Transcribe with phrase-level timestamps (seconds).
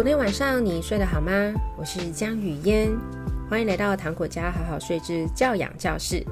[0.00, 1.52] 昨天晚上你睡得好吗？
[1.76, 2.98] 我是江雨嫣，
[3.50, 6.24] 欢迎来到糖果家好好睡之教养教室。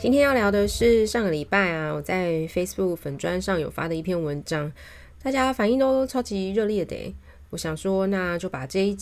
[0.00, 4.72] 今天要聊的是上个礼拜啊，我在 Facebook 粉砖上有发的一篇文章，
[5.22, 7.14] 大家反应都超级热烈的。
[7.50, 8.96] 我想说，那就把这一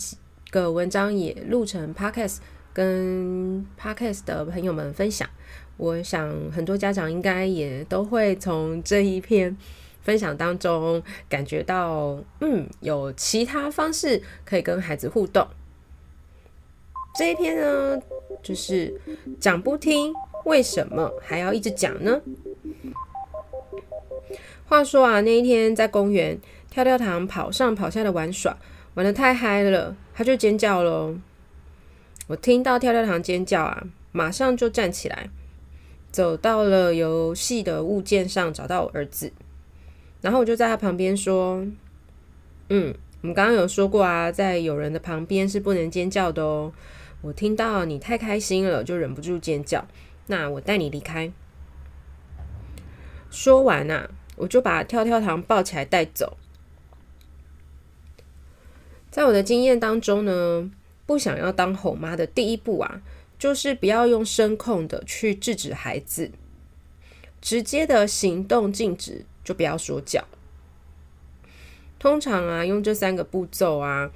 [0.51, 2.37] 个文章也录成 Podcast，
[2.71, 5.27] 跟 Podcast 的朋友们分享。
[5.77, 9.57] 我想很多家长应该也都会从这一篇。
[10.01, 15.47] 分享当中感觉到，嗯，有其他方式可以跟孩子互动。
[17.15, 18.01] 这一篇呢，
[18.41, 18.99] 就是
[19.39, 20.13] 讲不听，
[20.45, 22.21] 为什么还要一直讲呢？
[24.67, 26.39] 话说啊，那一天在公园，
[26.69, 28.57] 跳跳糖跑上跑下的玩耍，
[28.93, 31.15] 玩得太嗨了，他就尖叫喽。
[32.27, 35.29] 我听到跳跳糖尖叫啊，马上就站起来，
[36.09, 39.33] 走到了游戏的物件上，找到我儿子。
[40.21, 41.65] 然后我就在他旁边说
[42.69, 46.71] ：“嗯，我们刚刚有说过啊，在有人的旁边是不能尖叫的哦。
[47.21, 49.87] 我听到你太开心了，就忍不住尖叫。
[50.27, 51.31] 那我带你离开。”
[53.31, 56.37] 说完啊，我就把跳跳糖抱起来带走。
[59.09, 60.69] 在我的经验当中呢，
[61.05, 63.01] 不想要当吼妈的第一步啊，
[63.39, 66.31] 就是不要用声控的去制止孩子，
[67.41, 69.25] 直接的行动禁止。
[69.43, 70.23] 就不要说教。
[71.99, 74.09] 通常啊，用这三个步骤啊，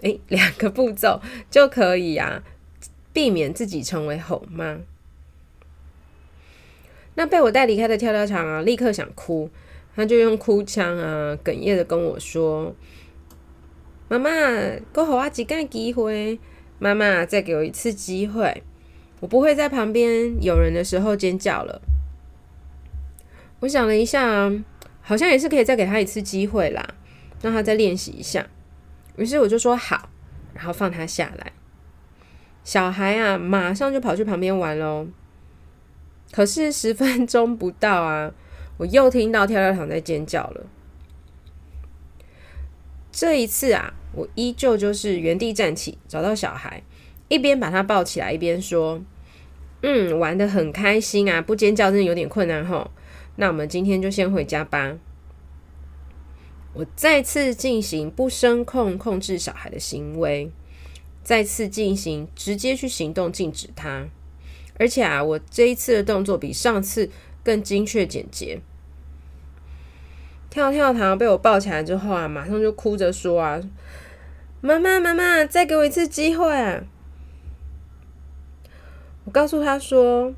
[0.00, 2.42] 诶，两个步骤就可以啊，
[3.12, 4.78] 避免自己成为吼妈。
[7.14, 9.50] 那被我带离开的跳跳糖啊，立刻想哭，
[9.94, 12.74] 他就用哭腔啊，哽咽的跟我说
[14.08, 14.30] ：“妈妈，
[14.94, 16.40] 给我一个机会，
[16.78, 18.62] 妈妈再给我一次机会，
[19.20, 21.82] 我不会在旁边有人的时候尖叫了。”
[23.62, 24.50] 我想了一下，
[25.02, 26.84] 好像也是可以再给他一次机会啦，
[27.40, 28.44] 让他再练习一下。
[29.16, 30.08] 于是我就说好，
[30.52, 31.52] 然后放他下来。
[32.64, 35.06] 小孩啊，马上就跑去旁边玩喽。
[36.32, 38.32] 可是十分钟不到啊，
[38.78, 40.66] 我又听到跳跳糖在尖叫了。
[43.12, 46.82] 这一次啊，我依旧就是原地站起，找到小孩，
[47.28, 49.00] 一边把他抱起来，一边说
[49.82, 52.90] ：“嗯，玩得很开心啊，不尖叫真的有点困难吼。”
[53.36, 54.98] 那我们今天就先回家吧。
[56.74, 60.50] 我再次进行不声控控制小孩的行为，
[61.22, 64.06] 再次进行直接去行动禁止他。
[64.78, 67.10] 而且啊，我这一次的动作比上次
[67.44, 68.60] 更精确简洁。
[70.48, 73.60] 跳跳糖被我抱起来之后啊，马上就哭着说啊
[74.60, 76.46] ：“妈妈，妈妈，再给我一次机会！”
[79.24, 80.34] 我告诉他说。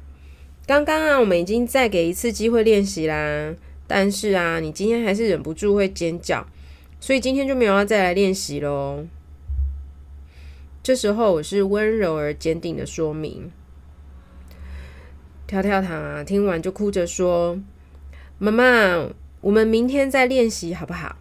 [0.67, 3.55] 刚刚啊，我们已经再给一次机会练习啦。
[3.87, 6.47] 但是啊，你今天还是忍不住会尖叫，
[6.99, 9.05] 所以今天就没有要再来练习喽。
[10.83, 13.53] 这时候我是温柔而坚定的说明。
[15.47, 17.61] 跳跳糖啊，听完就哭着说
[18.39, 19.07] ：“妈妈，
[19.43, 21.17] 我们明天再练习好不好？”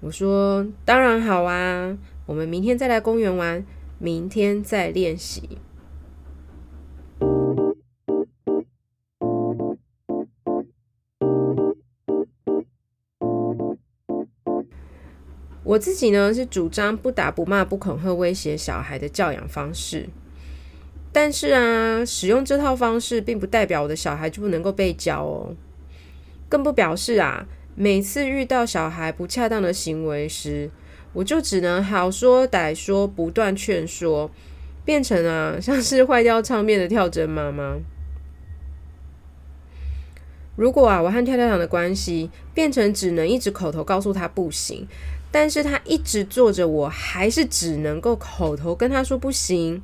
[0.00, 3.64] 我说：“当然好啊，我们明天再来公园玩，
[3.98, 5.56] 明天再练习。”
[15.70, 20.08] 我自己呢，是主张不打不骂不恐吓威胁小孩的教养方式，
[21.12, 25.54] 但是啊，使用这套方式并不代表我的小孩就不能够被教哦，
[26.48, 30.68] 更不表示啊，每次遇到小孩不恰当的行为时，
[31.12, 34.28] 我就只能好说歹说，不断劝说，
[34.84, 37.76] 变成啊像是坏掉唱片的跳针妈妈。
[40.56, 44.88] 如果啊，我和跳跳糖的关系变成只能一直口头告诉他不行。
[45.32, 49.80] 但是他一直做着，我还是只能够口头跟他说不行。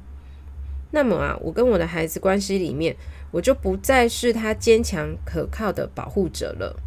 [0.91, 2.97] 那么啊，我跟我的孩子关系里面，
[3.31, 6.81] 我就不再是他坚强可靠的保护者了。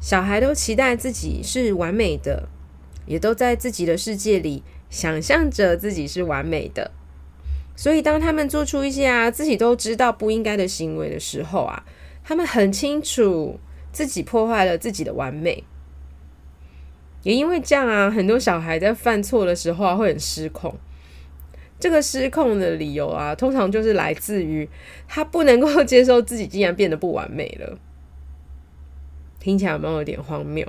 [0.00, 2.48] 小孩都期待自己是完美的，
[3.06, 6.92] 也都在自己的世界里想象着自己是完美的。
[7.74, 11.84] 所以当他们做出一些啊自己都知道不应该的行为的时候啊，
[12.22, 13.58] 他们很清楚。
[13.92, 15.64] 自己破坏了自己的完美，
[17.22, 20.74] 也因为这样啊，很多小孩在犯错的时候啊，会很失控。
[21.80, 24.68] 这个失控的理由啊，通常就是来自于
[25.06, 27.78] 他不能够接受自己竟然变得不完美了。
[29.38, 30.66] 听起来有没有点荒谬？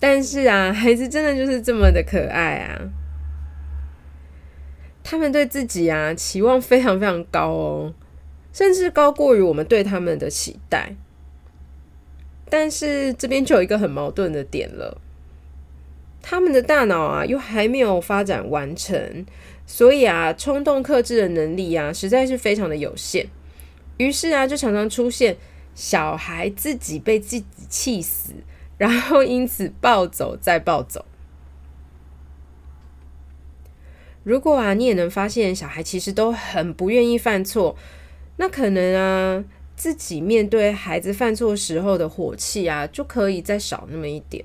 [0.00, 2.88] 但是啊，孩子真的就是这么的可爱啊！
[5.02, 7.94] 他们对自己啊期望非常非常高哦，
[8.52, 10.94] 甚至高过于我们对他们的期待。
[12.50, 15.00] 但是这边就有一个很矛盾的点了，
[16.22, 19.26] 他们的大脑啊又还没有发展完成，
[19.66, 23.28] 所以啊冲动克制的能力啊实在是非常的有限。
[23.98, 25.36] 于是啊就常常出现
[25.74, 28.32] 小孩自己被自己气死，
[28.76, 31.04] 然后因此暴走再暴走。
[34.24, 37.76] 如果啊你也能发现小孩其实都很不愿意犯错，
[38.36, 39.44] 那可能啊。
[39.78, 44.44] 自己面对孩子犯错时候的火气啊，就可以再少那么一点。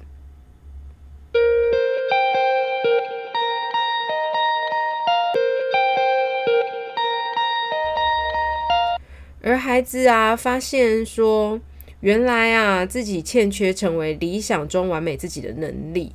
[9.41, 11.59] 而孩子啊，发现说，
[12.01, 16.13] 原来啊，自己欠缺成为理想中完美自己的能力，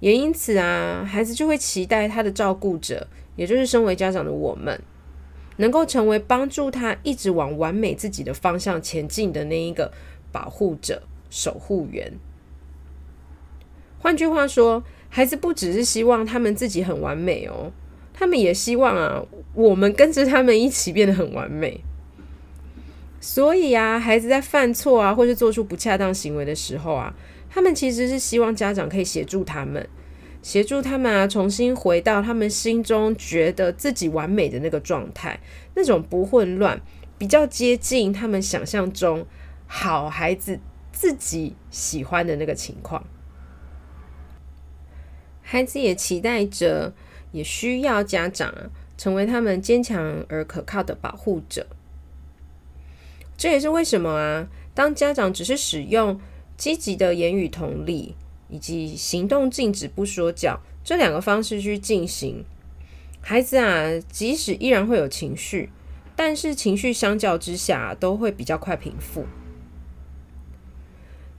[0.00, 3.06] 也因此啊，孩子就会期待他的照顾者，
[3.36, 4.82] 也就是身为家长的我们。
[5.56, 9.92] 能够成为帮助他一直往完美自己的方向前进的那一个
[10.30, 12.12] 保护者、守护员。
[13.98, 17.72] 换句话说，孩子不只是希望他们自己很完美哦，
[18.12, 19.22] 他们也希望啊，
[19.54, 21.80] 我们跟着他们一起变得很完美。
[23.20, 27.12] 所以啊，孩子在犯错啊，或是做出不恰当行为的时候啊，
[27.50, 29.88] 他们其实是希望家长可以协助他们。
[30.46, 35.40] 协助他们啊，重新回到他们心中觉得自己完美的那个状态，
[35.74, 36.80] 那种不混乱，
[37.18, 39.26] 比较接近他们想象中
[39.66, 40.60] 好孩子
[40.92, 43.04] 自己喜欢的那个情况。
[45.42, 46.94] 孩子也期待着，
[47.32, 48.54] 也需要家长，
[48.96, 51.66] 成为他们坚强而可靠的保护者。
[53.36, 56.20] 这也是为什么啊，当家长只是使用
[56.56, 58.14] 积极的言语同理，
[58.48, 62.44] 以及行动禁止不说教这两个方式去进行，
[63.20, 65.70] 孩子啊，即使依然会有情绪，
[66.14, 69.26] 但是情绪相较之下都会比较快平复。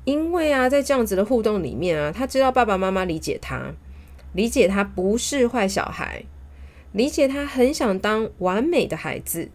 [0.04, 3.74] 因为啊，在这样子的互动里面啊，他知道爸爸妈妈理解他，
[4.34, 6.24] 理解他不是坏小孩，
[6.92, 9.50] 理解他很想当完美的孩子，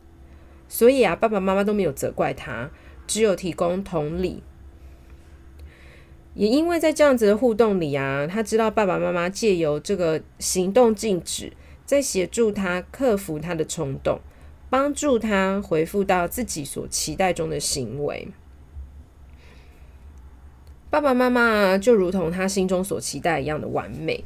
[0.68, 2.70] 所以啊，爸爸妈妈都没有责怪他，
[3.06, 4.42] 只有提供同理。
[6.34, 11.52] 也因为在这样子的互动里啊，他知道爸爸妈妈借由这个行动禁止，
[11.84, 14.18] 在协助他克服他的冲动，
[14.70, 18.28] 帮助他回复到自己所期待中的行为。
[20.88, 24.24] 爸爸妈妈就如同他心中所期待一样的完美，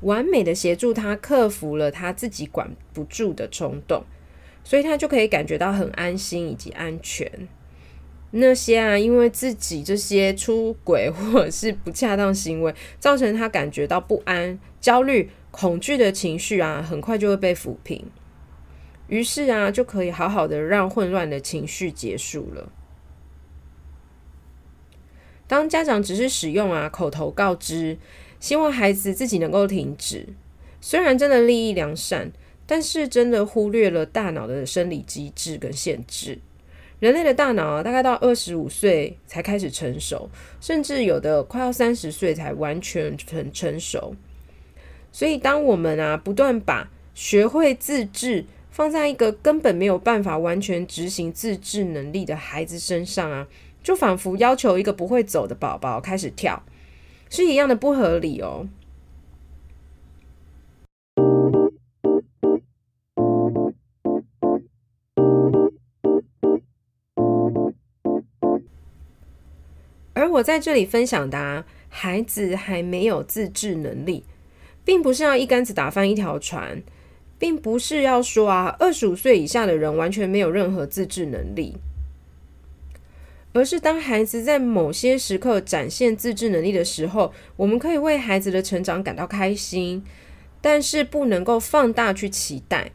[0.00, 4.04] 完美的协助他克服了他自己管不住的冲动，
[4.62, 7.48] 所以他就可以感觉到很安心以及安全。
[8.32, 18.04] 那些啊，因为自己这些出轨或者是不恰当行为，造成他感觉到不安、焦虑、恐惧的情绪啊，很快就会被抚平。
[19.08, 22.72] 于是啊，就可以好好的让混乱的情绪结束了。
[25.46, 27.96] 当家长只是使用啊口头告知，
[28.40, 30.26] 希望孩子自己能够停止，
[30.80, 32.32] 虽然真的利益良善，
[32.66, 36.40] 但是真的忽略了大脑的生理机制跟限制。
[36.98, 44.14] 人类的大脑，大概到二十五岁才开始成熟，甚至有的快要三十岁才完全很成熟。
[45.12, 53.46] 所以，当我们啊不断把学会自制放在一个根本没有办法完全执行自制能力的孩子身上啊，
[53.82, 56.62] 就仿佛要求一个不会走的宝宝开始跳，
[57.28, 58.66] 是一样的不合理哦。
[70.26, 74.24] 而我在这里分享的，孩子还没有自制能力，
[74.84, 76.82] 并不是要一竿子打翻一条船，
[77.38, 81.76] 并不是要说啊，二十五岁以下的人完全没有任何自制能力，
[83.52, 90.04] 而是当孩子在某些时刻展现自制能力的时候，我们可以为孩子的成长感到开心，
[90.60, 92.90] 但是不能够放大去期待，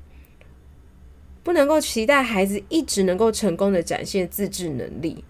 [1.43, 5.23] 不能够期待孩子一直能够成功的展现自制能力。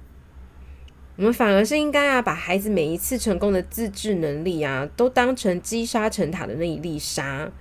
[1.17, 7.51] 我们反而是应该啊，把孩子每一次成功的自制能力啊，都当成积沙成塔的那一粒沙。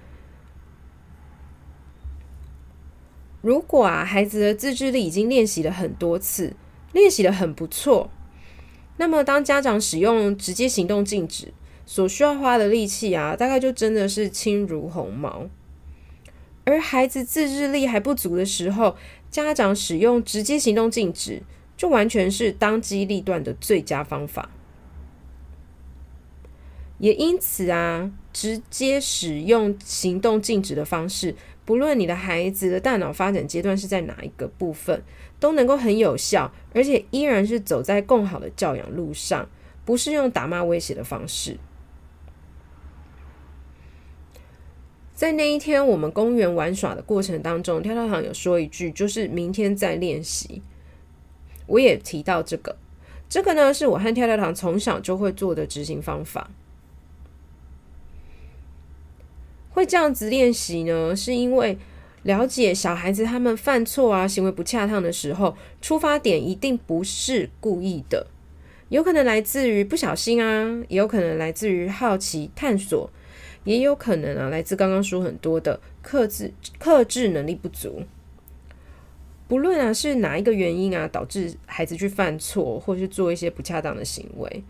[3.42, 6.54] 如果啊，孩子的自制力已经练习了很多次，
[6.92, 8.10] 练习得很不错，
[8.98, 11.52] 那么当家长使用直接行动禁止，
[11.84, 15.48] 所需要花的力气啊，大概就真的是轻如鸿毛。
[16.64, 18.96] 而孩子自制力还不足的时候，
[19.30, 21.42] 家长使用直接行动禁止。
[21.80, 24.50] 就完全是当机立断的最佳方法，
[26.98, 31.34] 也因此啊，直接使用行动禁止的方式，
[31.64, 35.02] 不论你的孩子的大脑发展阶段是在哪一个部分，
[35.38, 39.48] 都能够很有效，而且依然是走在更好的教养路上，
[39.86, 41.56] 不是用打骂威胁的方式。
[45.14, 50.60] 在那一天我们公园玩耍的过程当中，跳跳糖有说一句，就是明天再练习。
[51.70, 52.76] 我也提到这个，
[53.28, 56.50] 这个呢是我和跳跳糖从小就会做的执行方法。
[59.70, 61.78] 会这样子练习呢，是因为
[62.24, 68.26] 了解小孩子他们犯错啊、行为不恰当的时候，出发点一定不是故意的，
[68.88, 73.08] 有可能来自于不小心啊，也有可能来自于好奇探索，
[73.62, 78.02] 也有可能啊来自刚刚说很多的克制、克制能力不足。
[79.50, 84.62] 不论啊是哪一个原因啊导致孩子去犯错，或是做一些不恰当的行为，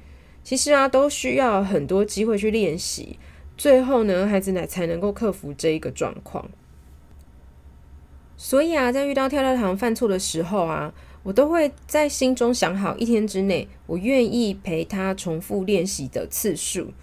[0.42, 3.18] 其实啊都需要很多机会去练习。
[3.58, 6.50] 最后呢，孩子呢才能够克服这一个状况。
[8.38, 10.94] 所以啊，在遇到跳跳糖犯错的时候啊，
[11.24, 16.94] 我都会在心中想好一天之内我愿意陪他重复练习的次数，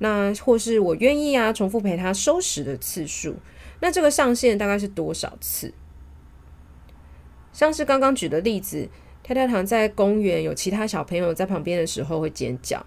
[0.00, 3.36] 那或是我愿意啊重复陪他收拾的次数，
[3.80, 5.72] 那这个上限大概是多少次？
[7.52, 8.88] 像是刚刚举的例子，
[9.22, 12.84] 跳跳糖在公园有其他小朋友在旁边的时候会尖叫。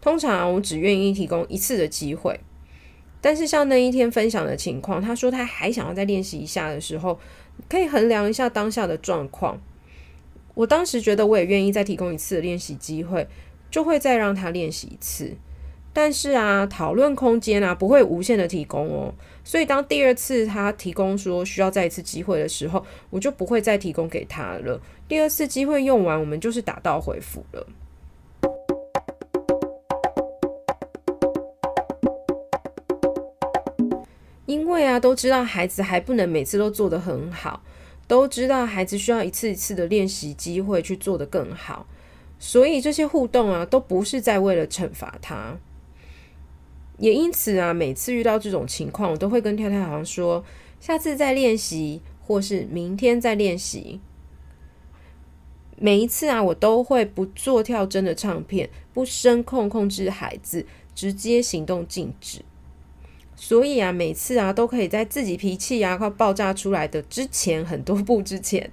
[0.00, 2.40] 通常我只愿意提供一次的机会，
[3.20, 7.18] 但是像那一天分享的情况，他说他还想要再练习一下的时候，
[7.68, 9.60] 可以衡量一下当下的状况。
[10.54, 13.26] 我当时觉得我也愿意再提供一次练习机会，
[13.70, 15.36] 就会再让他练习一次。
[15.92, 24.80] 但是啊，讨论空间啊不会无限的提供哦，所以当第二次他提供说需要再一次机会的时候，我就不会再提供给他了。
[25.06, 27.66] 第二次机会用完，我们就是打道回府了。
[34.46, 37.62] 因为啊，都知道孩子还不能每次都做得很好，
[38.08, 41.86] 都知道孩子需要一次一次的练习机会去做得更好，
[42.38, 45.58] 所以这些互动啊，都不是在为了惩罚他。
[46.98, 50.44] 也因此啊，每次遇到这种情况，我都会跟跳跳糖说，
[50.80, 54.00] 下次再练习，或是明天再练习。
[55.76, 62.42] 每一次啊，我都会不做跳针的唱片，不声控控制孩子，直接行动禁止。
[63.34, 68.70] 所以啊，每次啊，都可以在自己脾气啊快爆炸出来的之前很多步之前，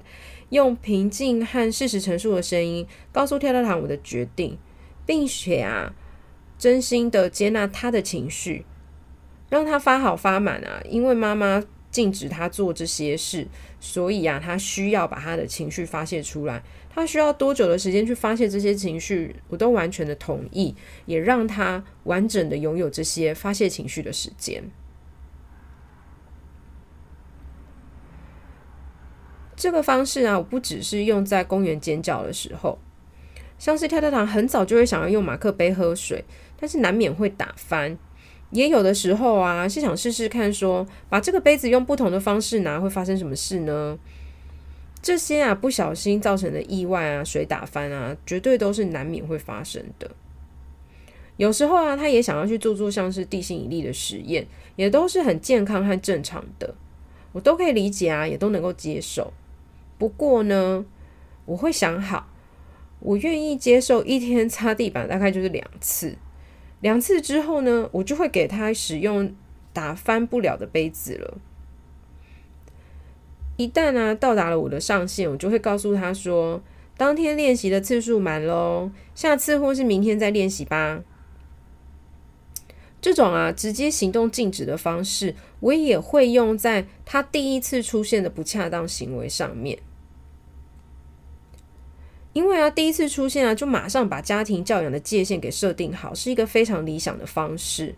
[0.50, 4.60] 用平静和事实陈述的声音告诉跳跳糖我的决定，
[5.08, 5.92] 并且啊，
[6.60, 8.66] 真心的接纳他的情绪，
[9.50, 13.48] 让他发好发满啊，因为妈妈禁止他做这些事，
[13.80, 16.62] 所以啊，他需要把他的情绪发泄出来。
[16.92, 20.76] 他需要多久的时间去发泄这些情绪，我都完全的同意，
[21.06, 24.70] 也让他完整的拥有这些发泄情绪的时间。
[29.56, 32.80] 这个方式啊，我不只是用在公园尖叫的时候，
[33.58, 36.24] 像是跳跳糖很早就会想要用马克杯喝水，
[36.60, 37.98] 但是难免会打翻。
[38.52, 43.98] 也有的时候啊，是想试试看说，说把这个杯子用不同的方式拿，会发生什么事呢？
[45.02, 50.10] 这些啊，不小心造成的意外啊，水打翻啊，绝对都是难免会发生的。
[51.38, 56.76] 有时候啊，他也想要去做做像是地心引力的实验，也都是很健康和正常的，
[57.32, 59.32] 我都可以理解啊，也都能够接受。
[59.98, 60.84] 不过呢，
[61.46, 62.28] 我会想好，
[63.00, 66.18] 我愿意接受一天擦地板大概就是两次，
[66.82, 69.36] 两次之后呢，我就会给他使用
[69.74, 71.38] 打翻不了的杯子了。
[73.58, 76.62] 一旦呢、啊、到达了我的上限，我就会告诉他说
[76.96, 81.02] ：“当天练习的次数满喽，下次或是明天再练习吧。”
[83.02, 89.80] 这种啊直接行动禁止的方式，我也会用在他第一次出现的不恰当行为上面。
[92.40, 97.94] 因为啊第一次出现啊，就马上把家庭教养的界限给设定好，是一个非常理想的方式。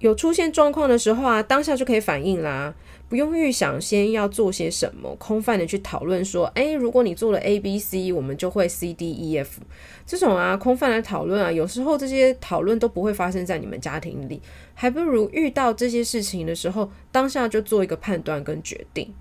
[0.00, 2.74] 有出现状况的时候啊，当下就可以反应啦，
[3.08, 9.62] 不用预想先要做些什么，空泛的去讨论说，哎，如果你做了 A、B、C，我们就会 C、D、E、F。
[10.04, 14.42] 这种啊，空泛的讨论啊，有时候这些讨论都不会发生在你们家庭里，
[14.74, 19.14] 还不如遇到这些事情的时候，当下就做一个判断跟决定。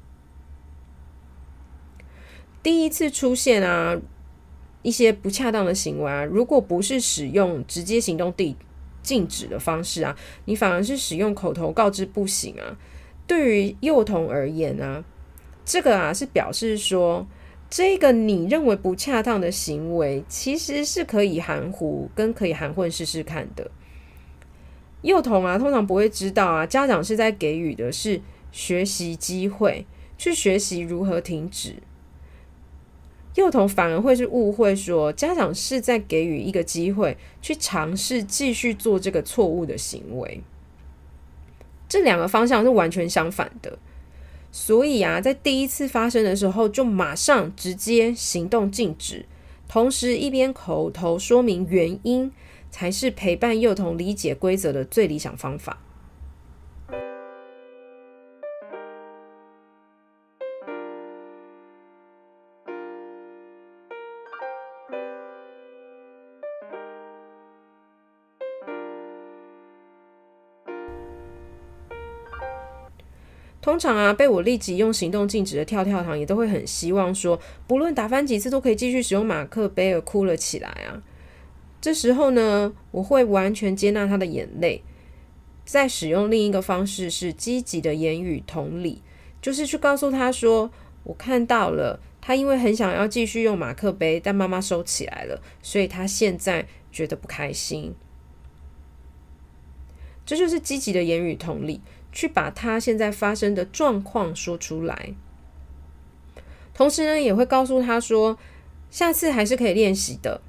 [2.67, 3.97] 第一次出现啊，
[4.81, 8.57] 一些不恰当的行为啊，如果不是使用直接行动地。
[9.01, 12.75] 禁止的方式啊，你反而是使用口头告知不行啊。
[13.25, 15.01] 对于幼童而言啊，
[15.63, 17.25] 这个啊是表示说，
[17.69, 23.71] 这个你认为不恰当的行为，其实是可以含糊跟可以含混试试看的。
[25.03, 28.19] 幼童啊，通常不会知道啊，家长是在给予的是
[28.51, 29.85] 学习机会，
[30.17, 31.77] 去学习如何停止。
[33.37, 40.41] 幼童反而会是误会说，家长是在给予一个机会，去尝试继续做这个错误的行为。
[41.87, 43.77] 这两个方向是完全相反的。
[44.51, 49.23] 所以啊，在第一次发生的时候，就马上直接行动禁止，
[49.67, 52.31] 同时一边口头说明原因，
[52.71, 55.83] 才是陪伴幼童理解规则的最理想方法。
[73.77, 81.03] 通常啊，被我立即用行动禁止的跳跳糖，也都会很希望说，不论打翻几次都可以继续使用马克杯，而哭了起来啊。
[81.79, 84.81] 这时候呢，我会完全接纳他的眼泪，
[85.63, 89.03] 再使用另一个方式，是积极的言语同理，
[89.39, 90.71] 就是去告诉他说，
[91.03, 97.93] 我看到了，他因为很想要继续用马克杯，但妈妈收起来了，所以他现在觉得不开心。
[100.25, 101.79] 这就是积极的言语同理。
[102.11, 105.13] 去把他现在发生的状况说出来，
[106.73, 108.37] 同时呢，也会告诉他说，
[108.89, 110.41] 下次还是可以练习的。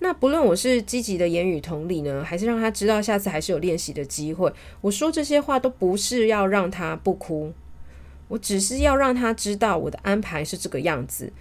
[0.00, 7.52] 那不论我是积极的言语同理呢，还是让他知道下次还是有练习的机会，我说这些话都不是要让他不哭，
[8.28, 11.32] 我只是要让他知道我的安排是这个样子，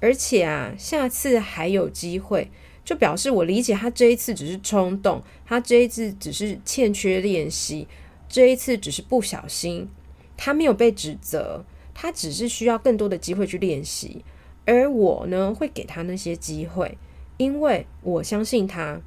[0.00, 2.50] 而且啊，下次还有机会。
[2.84, 7.88] 就表示我理解他这一次只是冲动，他这一次只是欠缺练习，
[8.28, 9.88] 这一次只是不小心，
[10.36, 11.64] 他没有被指责，
[11.94, 14.22] 他只是需要更多的机会去练习，
[14.66, 16.98] 而我呢，会给他那些机会，
[17.38, 19.00] 因为我相信他，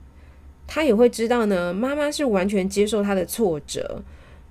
[0.66, 4.02] 他也会知道呢，妈妈是完全接受他的挫折，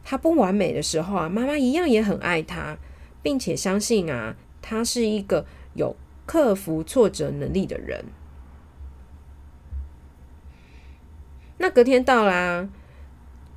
[0.04, 2.78] 他不完美的时候啊，妈妈一样也很爱他，
[3.22, 8.04] 并且相信啊，他是一个有克服挫折能力的人。
[11.58, 12.68] 那隔天到啦，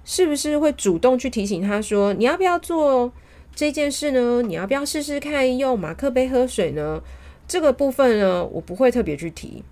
[0.05, 3.11] 是不是会主动去提醒他说：“你要不要做
[3.53, 4.41] 这件事呢？
[4.41, 7.01] 你要不要试试看用马克杯喝水呢？”
[7.47, 9.63] 这个部分呢，我不会特别去提。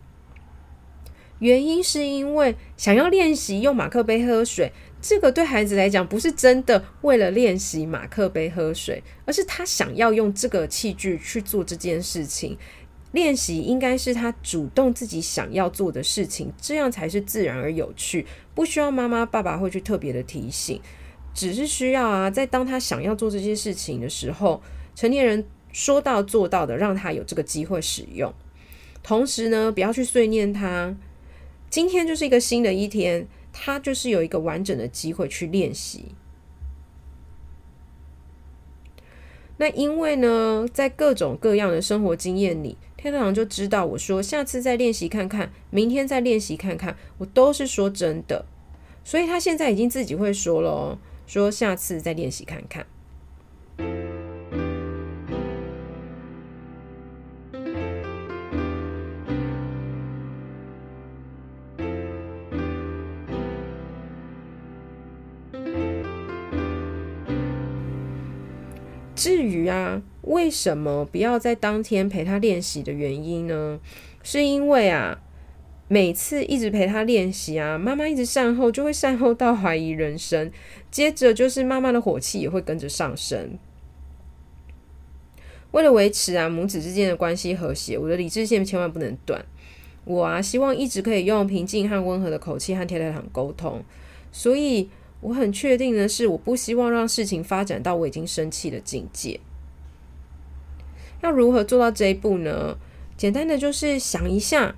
[1.40, 12.58] 原因是因为想要练习用马克杯喝水，这个对孩子来讲不是真的为了练习马克杯喝水，而是他想要用这个器具去做这件事情。
[13.18, 20.80] 练习应该是他主动自己想要做的事情，这样才是自然而有趣，不需要妈妈爸爸会去特别的提醒，
[21.34, 24.62] 只是需要啊，在当他想要做这些事情的时候，
[24.94, 28.32] 成年人说到做到的，让他有这个机会使用。
[29.02, 30.96] 同时呢，不要去碎念他，
[31.72, 36.12] 今天就是一个新的一天，他就是有一个完整的机会去练习。
[39.60, 48.44] 那因为呢，在各种各样的生活经验里，天堂就知道我说下次再练习看看，明天再练习看看，我都是说真的，
[49.04, 52.86] 所以他现在已经自己会说了哦，说下次再练习看看。
[69.16, 73.80] 至于啊，为什么不要在当天陪他练习的原因呢？
[74.24, 75.20] 是因为啊，
[75.88, 80.52] 每次一直陪他练习啊，妈妈一直善后，就会善后到怀疑人生，
[80.92, 83.58] 接着就是妈妈的火气也会跟着上升。
[85.72, 89.46] 为了维持啊母子之间的关系和谐，我的理智线千万不能断。
[90.06, 93.84] 我啊，希望一直可以用平静和温和的口气和跳跳糖沟通，
[94.32, 94.90] 所以。
[95.20, 99.40] 我很确定的是，我不希望让事情发展到我已经生气的境界。
[101.22, 102.78] 要如何做到这一步呢？
[103.16, 104.76] 简单的就是想一下，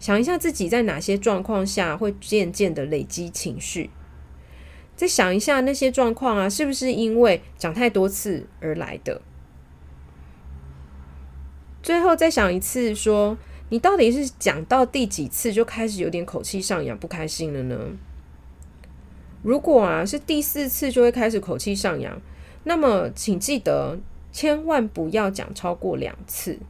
[0.00, 3.90] 想一下自己在哪些状况下会渐渐的累积情绪，
[4.96, 9.20] 再想一下那些状况啊，是不是因为讲太多次而来的？
[11.82, 13.36] 最后再想一次说，
[13.68, 17.78] 你到底是讲到第几次就开始有点口气上扬、不开心了呢？
[19.42, 22.20] 如果啊是第四次就会开始口气上扬，
[22.64, 23.98] 那么请记得
[24.40, 26.60] 千万不要讲超过两次，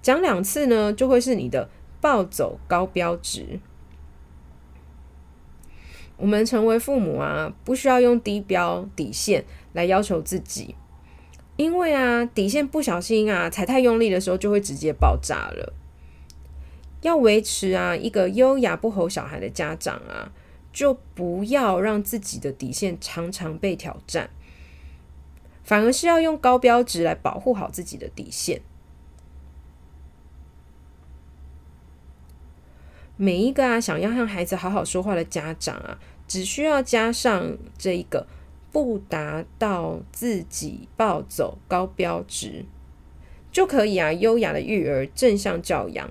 [0.00, 1.68] 讲两次呢就会是你的
[2.00, 3.58] 暴走高标值。
[6.16, 10.76] 我们成为父母啊，不需要用低标底线来要求自己，
[11.56, 15.72] 因为啊底线不小心啊踩太用力的时候就会直接爆炸了。
[17.00, 20.30] 要维持啊一个优雅不吼小孩的家长啊，
[20.72, 24.30] 就不要让自己的底线常常被挑战，
[25.62, 28.62] 反而是要用高标值来保护好自己的底线。
[33.16, 38.26] 每一个啊想要和孩子好好说话的家长啊，只需要加上这一个
[38.72, 42.64] 不达到自己暴走高标值。
[43.52, 46.10] 就可以啊，优雅的育儿，正向教养，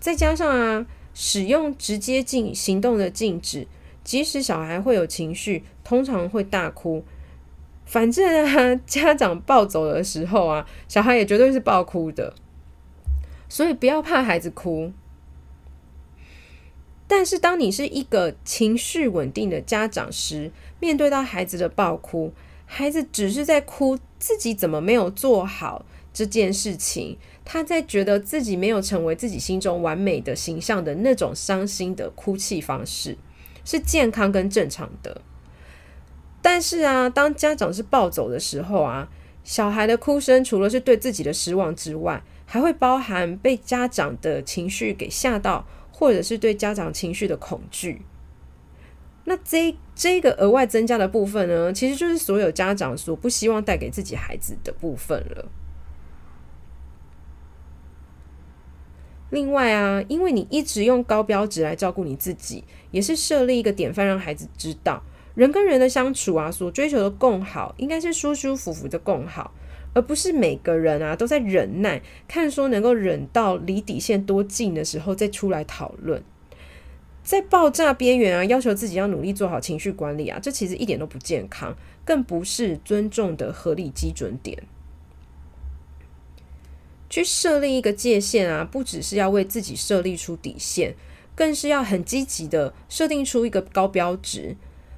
[0.00, 3.68] 再加上啊，使用直接禁行动的禁止，
[4.02, 7.04] 即使小孩会有情绪，通常会大哭，
[7.86, 12.34] 反正啊，家长暴走的时候啊，小孩也绝对是暴哭的，
[13.48, 14.92] 所以不要怕孩子哭。
[17.08, 22.32] 但是，当你是一个情绪稳定的家长时，面对到孩子的暴哭，
[22.66, 23.98] 孩子只是在哭。
[24.18, 27.18] 自己怎么没有做好这件事情？
[27.44, 33.18] 他在觉得自己没有成为自己心中完美的形象的那种伤心的哭泣方式，
[33.62, 35.20] 是健康跟正常的。
[36.46, 39.08] 但是啊，当家长是暴走的时候啊，
[39.42, 48.02] 小孩的哭声除了是对自己的失望之外，还会包含被家长的情绪给吓到，或者是对家长情绪的恐惧。
[49.24, 55.48] 那这这个额外增加的部分呢，其实就是所有家长所不希望带给自己孩子的部分了。
[59.30, 65.02] 另外啊，因为你一直用高标值来照顾你自己，也是设立一个典范，让孩子知道
[65.36, 69.52] 人跟人的相处啊，所追求的共好，应该是舒舒服服的共好，
[69.92, 76.24] 而不是每个人啊都在忍耐，看说能够忍到离底线多近的时候再出来讨论。
[77.22, 84.62] 在爆炸边缘啊，要求自己要努力做好情绪管理啊，这其实一点都不健康，更不是尊重的合理基准点。
[87.10, 90.94] 去设立一个界限啊，不只是要为自己设立出底线，
[91.34, 94.56] 更是要很积极的设定出一个高标值，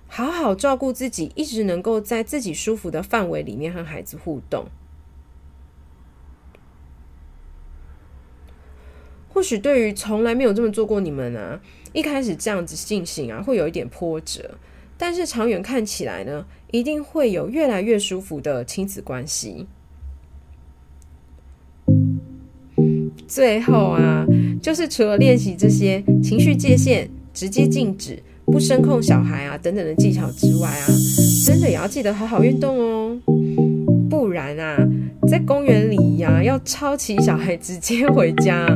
[0.08, 4.66] 好好照顾自己，一直能够在自己舒服的范围里面和孩子互动。
[9.28, 11.60] 或许对于从来没有这么做过你们啊，
[11.92, 14.58] 一开始这样子进行啊，会有一点波折，
[14.96, 19.68] 但是长远看起来呢，一定会有越来越舒服的亲子关系。
[23.28, 24.26] 最后啊，
[24.60, 30.86] 就是除了练习这些情绪界限、直接禁止、不声控小孩啊等等的技巧之外啊，
[31.44, 33.18] 真的也要记得好好运动哦，
[34.08, 34.76] 不然啊。
[35.28, 38.66] 在公园里呀、要抄起小孩直接回家，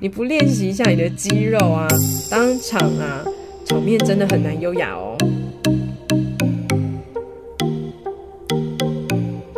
[0.00, 1.86] 你不练习一下你的肌肉啊，
[2.28, 3.24] 当场啊，
[3.64, 5.16] 场面真的很难优雅哦。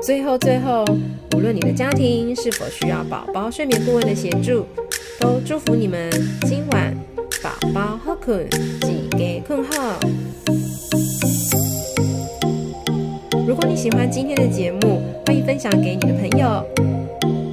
[0.02, 0.84] 最后最后，
[1.34, 4.66] 无论你的家庭是否需要宝宝睡眠顾问的协助，
[5.18, 6.10] 都祝福你们
[6.42, 6.94] 今晚
[7.42, 8.46] 宝宝好困
[9.46, 9.94] 困，惑。
[13.46, 16.64] 如果你喜欢今天的节目，欢迎分享给你的朋友，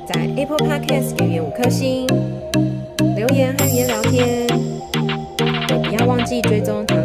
[0.07, 2.07] 在 Apple Podcast 给予五颗星，
[3.15, 4.47] 留言和语言聊天，
[5.69, 6.97] 也不要忘记追踪糖